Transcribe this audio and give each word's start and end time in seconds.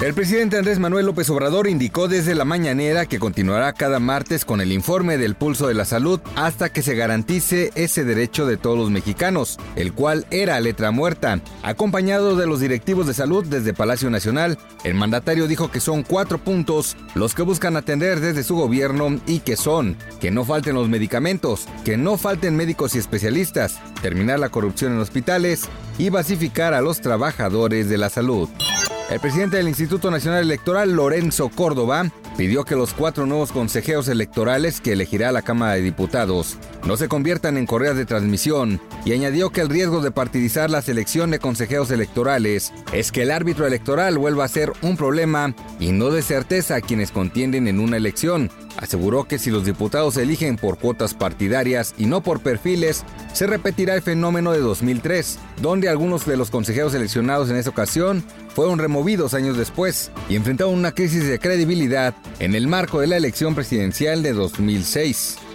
El 0.00 0.14
presidente 0.14 0.56
Andrés 0.56 0.78
Manuel 0.78 1.06
López 1.06 1.28
Obrador 1.28 1.66
indicó 1.66 2.06
desde 2.06 2.36
la 2.36 2.44
mañanera 2.44 3.06
que 3.06 3.18
continuará 3.18 3.72
cada 3.72 3.98
martes 3.98 4.44
con 4.44 4.60
el 4.60 4.70
informe 4.70 5.18
del 5.18 5.34
pulso 5.34 5.66
de 5.66 5.74
la 5.74 5.84
salud 5.84 6.20
hasta 6.36 6.68
que 6.68 6.82
se 6.82 6.94
garantice 6.94 7.72
ese 7.74 8.04
derecho 8.04 8.46
de 8.46 8.56
todos 8.56 8.78
los 8.78 8.92
mexicanos, 8.92 9.58
el 9.74 9.92
cual 9.92 10.24
era 10.30 10.60
letra 10.60 10.92
muerta. 10.92 11.40
Acompañado 11.64 12.36
de 12.36 12.46
los 12.46 12.60
directivos 12.60 13.08
de 13.08 13.14
salud 13.14 13.44
desde 13.44 13.74
Palacio 13.74 14.08
Nacional, 14.08 14.56
el 14.84 14.94
mandatario 14.94 15.48
dijo 15.48 15.68
que 15.72 15.80
son 15.80 16.04
cuatro 16.04 16.38
puntos 16.38 16.96
los 17.16 17.34
que 17.34 17.42
buscan 17.42 17.76
atender 17.76 18.20
desde 18.20 18.44
su 18.44 18.54
gobierno 18.54 19.18
y 19.26 19.40
que 19.40 19.56
son 19.56 19.96
que 20.20 20.30
no 20.30 20.44
falten 20.44 20.76
los 20.76 20.88
medicamentos, 20.88 21.66
que 21.84 21.96
no 21.96 22.16
falten 22.18 22.54
médicos 22.54 22.94
y 22.94 22.98
especialistas, 22.98 23.80
terminar 24.00 24.38
la 24.38 24.50
corrupción 24.50 24.92
en 24.92 25.00
hospitales 25.00 25.62
y 25.98 26.10
basificar 26.10 26.72
a 26.72 26.82
los 26.82 27.00
trabajadores 27.00 27.88
de 27.88 27.98
la 27.98 28.10
salud. 28.10 28.48
El 29.10 29.20
presidente 29.20 29.56
del 29.56 29.68
Instituto 29.68 30.10
Nacional 30.10 30.42
Electoral, 30.42 30.92
Lorenzo 30.92 31.48
Córdoba, 31.48 32.10
pidió 32.36 32.66
que 32.66 32.76
los 32.76 32.92
cuatro 32.92 33.24
nuevos 33.24 33.52
consejeros 33.52 34.06
electorales 34.08 34.82
que 34.82 34.92
elegirá 34.92 35.32
la 35.32 35.40
Cámara 35.40 35.74
de 35.74 35.80
Diputados 35.80 36.58
no 36.86 36.98
se 36.98 37.08
conviertan 37.08 37.56
en 37.56 37.64
correas 37.64 37.96
de 37.96 38.04
transmisión 38.04 38.82
y 39.06 39.12
añadió 39.12 39.48
que 39.48 39.62
el 39.62 39.70
riesgo 39.70 40.02
de 40.02 40.10
partidizar 40.10 40.68
la 40.68 40.82
selección 40.82 41.30
de 41.30 41.38
consejeros 41.38 41.90
electorales 41.90 42.70
es 42.92 43.10
que 43.10 43.22
el 43.22 43.30
árbitro 43.30 43.66
electoral 43.66 44.18
vuelva 44.18 44.44
a 44.44 44.48
ser 44.48 44.72
un 44.82 44.98
problema 44.98 45.54
y 45.80 45.92
no 45.92 46.10
de 46.10 46.20
certeza 46.20 46.76
a 46.76 46.80
quienes 46.82 47.10
contienden 47.10 47.66
en 47.66 47.80
una 47.80 47.96
elección. 47.96 48.50
Aseguró 48.78 49.24
que 49.24 49.40
si 49.40 49.50
los 49.50 49.64
diputados 49.64 50.16
eligen 50.16 50.56
por 50.56 50.78
cuotas 50.78 51.12
partidarias 51.12 51.94
y 51.98 52.06
no 52.06 52.22
por 52.22 52.40
perfiles, 52.40 53.04
se 53.32 53.48
repetirá 53.48 53.96
el 53.96 54.02
fenómeno 54.02 54.52
de 54.52 54.60
2003, 54.60 55.38
donde 55.60 55.88
algunos 55.88 56.24
de 56.26 56.36
los 56.36 56.50
consejeros 56.50 56.92
seleccionados 56.92 57.50
en 57.50 57.56
esa 57.56 57.70
ocasión 57.70 58.24
fueron 58.54 58.78
removidos 58.78 59.34
años 59.34 59.56
después 59.56 60.12
y 60.28 60.36
enfrentaron 60.36 60.74
una 60.74 60.92
crisis 60.92 61.26
de 61.26 61.40
credibilidad 61.40 62.14
en 62.38 62.54
el 62.54 62.68
marco 62.68 63.00
de 63.00 63.08
la 63.08 63.16
elección 63.16 63.56
presidencial 63.56 64.22
de 64.22 64.32
2006. 64.32 65.47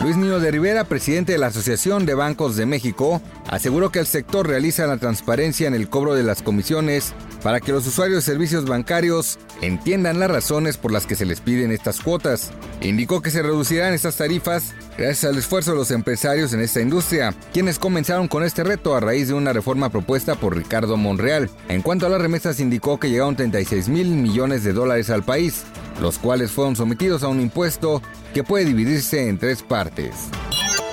Luis 0.00 0.16
Niño 0.16 0.38
de 0.38 0.52
Rivera, 0.52 0.84
presidente 0.84 1.32
de 1.32 1.38
la 1.38 1.48
Asociación 1.48 2.06
de 2.06 2.14
Bancos 2.14 2.54
de 2.54 2.66
México, 2.66 3.20
aseguró 3.48 3.90
que 3.90 3.98
el 3.98 4.06
sector 4.06 4.46
realiza 4.46 4.86
la 4.86 4.98
transparencia 4.98 5.66
en 5.66 5.74
el 5.74 5.88
cobro 5.88 6.14
de 6.14 6.22
las 6.22 6.40
comisiones 6.40 7.14
para 7.42 7.58
que 7.58 7.72
los 7.72 7.84
usuarios 7.84 8.24
de 8.24 8.32
servicios 8.32 8.64
bancarios 8.64 9.40
entiendan 9.60 10.20
las 10.20 10.30
razones 10.30 10.76
por 10.76 10.92
las 10.92 11.04
que 11.04 11.16
se 11.16 11.26
les 11.26 11.40
piden 11.40 11.72
estas 11.72 12.00
cuotas. 12.00 12.52
Indicó 12.80 13.22
que 13.22 13.32
se 13.32 13.42
reducirán 13.42 13.92
estas 13.92 14.16
tarifas 14.16 14.72
gracias 14.96 15.24
al 15.24 15.38
esfuerzo 15.38 15.72
de 15.72 15.78
los 15.78 15.90
empresarios 15.90 16.52
en 16.52 16.60
esta 16.60 16.80
industria, 16.80 17.34
quienes 17.52 17.80
comenzaron 17.80 18.28
con 18.28 18.44
este 18.44 18.62
reto 18.62 18.94
a 18.94 19.00
raíz 19.00 19.26
de 19.26 19.34
una 19.34 19.52
reforma 19.52 19.90
propuesta 19.90 20.36
por 20.36 20.56
Ricardo 20.56 20.96
Monreal. 20.96 21.50
En 21.68 21.82
cuanto 21.82 22.06
a 22.06 22.08
las 22.08 22.20
remesas, 22.22 22.60
indicó 22.60 23.00
que 23.00 23.10
llegaron 23.10 23.34
36 23.34 23.88
mil 23.88 24.08
millones 24.10 24.62
de 24.62 24.72
dólares 24.72 25.10
al 25.10 25.24
país, 25.24 25.64
los 26.00 26.18
cuales 26.18 26.52
fueron 26.52 26.76
sometidos 26.76 27.24
a 27.24 27.28
un 27.28 27.40
impuesto 27.40 28.00
que 28.32 28.44
puede 28.44 28.64
dividirse 28.64 29.28
en 29.28 29.38
tres 29.38 29.62
partes. 29.62 30.28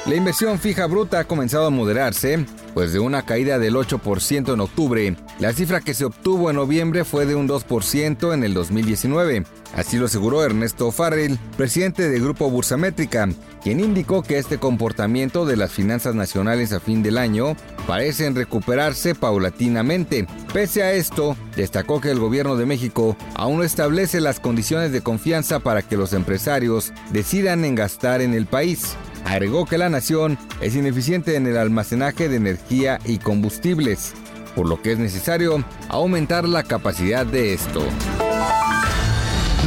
La 0.05 0.15
inversión 0.15 0.59
fija 0.59 0.85
bruta 0.85 1.19
ha 1.19 1.23
comenzado 1.23 1.67
a 1.67 1.71
moderarse, 1.71 2.45
pues 2.75 2.91
de 2.91 2.99
una 2.99 3.25
caída 3.25 3.57
del 3.57 3.75
8% 3.75 4.53
en 4.53 4.59
octubre, 4.59 5.15
la 5.39 5.53
cifra 5.53 5.79
que 5.79 5.93
se 5.93 6.03
obtuvo 6.03 6.49
en 6.49 6.57
noviembre 6.57 7.05
fue 7.05 7.25
de 7.25 7.33
un 7.33 7.47
2% 7.47 8.33
en 8.33 8.43
el 8.43 8.53
2019. 8.53 9.45
Así 9.73 9.97
lo 9.97 10.07
aseguró 10.07 10.43
Ernesto 10.43 10.91
Farrell, 10.91 11.39
presidente 11.55 12.09
de 12.09 12.19
Grupo 12.19 12.49
Bursamétrica, 12.49 13.29
quien 13.63 13.79
indicó 13.79 14.23
que 14.23 14.37
este 14.37 14.57
comportamiento 14.57 15.45
de 15.45 15.55
las 15.55 15.71
finanzas 15.71 16.15
nacionales 16.15 16.73
a 16.73 16.81
fin 16.81 17.01
del 17.01 17.17
año 17.17 17.55
parecen 17.87 18.35
recuperarse 18.35 19.15
paulatinamente. 19.15 20.27
Pese 20.53 20.83
a 20.83 20.91
esto, 20.91 21.37
destacó 21.55 22.01
que 22.01 22.11
el 22.11 22.19
gobierno 22.19 22.57
de 22.57 22.65
México 22.65 23.15
aún 23.35 23.59
no 23.59 23.63
establece 23.63 24.19
las 24.19 24.41
condiciones 24.41 24.91
de 24.91 24.99
confianza 24.99 25.61
para 25.61 25.81
que 25.81 25.95
los 25.95 26.11
empresarios 26.11 26.91
decidan 27.13 27.63
en 27.63 27.75
gastar 27.75 28.21
en 28.21 28.33
el 28.33 28.47
país. 28.47 28.97
Agregó 29.25 29.65
que 29.65 29.79
la 29.79 29.89
nación 29.89 30.37
es 30.61 30.75
ineficiente 30.75 31.35
en 31.35 31.47
el 31.47 31.57
almacenaje 31.57 32.29
de 32.29 32.35
energía 32.37 32.99
y 33.05 33.17
combustibles, 33.17 34.13
por 34.55 34.69
lo 34.69 34.81
que 34.81 34.91
es 34.91 34.99
necesario 34.99 35.65
aumentar 35.89 36.47
la 36.47 36.63
capacidad 36.63 37.25
de 37.25 37.53
esto. 37.53 37.83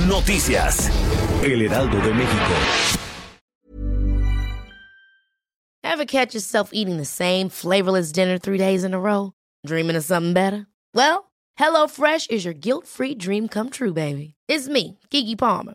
Noticias. 0.06 0.90
El 1.42 1.62
Heraldo 1.62 2.00
de 2.00 2.14
México. 2.14 2.54
Ever 5.82 6.06
catch 6.06 6.34
yourself 6.34 6.70
eating 6.72 6.96
the 6.96 7.04
same 7.04 7.48
flavorless 7.48 8.12
dinner 8.12 8.38
three 8.38 8.58
days 8.58 8.84
in 8.84 8.94
a 8.94 9.00
row? 9.00 9.32
Dreaming 9.66 9.96
of 9.96 10.04
something 10.04 10.32
better? 10.32 10.66
Well, 10.94 11.32
HelloFresh 11.58 12.30
is 12.30 12.44
your 12.44 12.54
guilt-free 12.54 13.16
dream 13.16 13.48
come 13.48 13.70
true, 13.70 13.92
baby. 13.92 14.34
It's 14.46 14.68
me, 14.68 14.98
Kiki 15.10 15.34
Palmer. 15.34 15.74